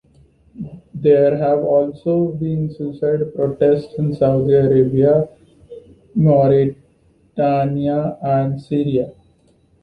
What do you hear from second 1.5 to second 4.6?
also been suicide protests in Saudi